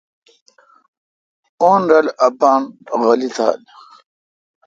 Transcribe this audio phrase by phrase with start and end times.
[1.65, 2.61] اؙن رل اپان
[2.99, 3.59] غولی تھال۔